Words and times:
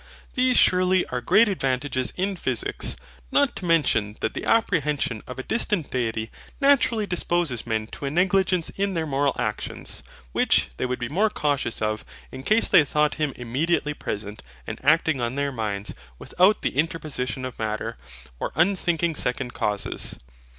These 0.33 0.57
surely 0.57 1.05
are 1.09 1.21
great 1.21 1.47
advantages 1.47 2.11
in 2.15 2.35
PHYSICS. 2.35 2.95
Not 3.31 3.55
to 3.57 3.65
mention 3.65 4.17
that 4.21 4.33
the 4.33 4.45
apprehension 4.45 5.21
of 5.27 5.37
a 5.37 5.43
distant 5.43 5.91
Deity 5.91 6.31
naturally 6.59 7.05
disposes 7.05 7.67
men 7.67 7.85
to 7.85 8.05
a 8.05 8.09
negligence 8.09 8.71
in 8.71 8.95
their 8.95 9.05
moral 9.05 9.35
actions; 9.37 10.01
which 10.31 10.69
they 10.77 10.87
would 10.87 10.97
be 10.97 11.07
more 11.07 11.29
cautious 11.29 11.83
of, 11.83 12.03
in 12.31 12.41
case 12.41 12.67
they 12.67 12.83
thought 12.83 13.21
Him 13.21 13.31
immediately 13.35 13.93
present, 13.93 14.41
and 14.65 14.83
acting 14.83 15.21
on 15.21 15.35
their 15.35 15.51
minds, 15.51 15.93
without 16.17 16.63
the 16.63 16.77
interposition 16.77 17.45
of 17.45 17.59
Matter, 17.59 17.99
or 18.39 18.51
unthinking 18.55 19.13
second 19.13 19.53
causes. 19.53 20.17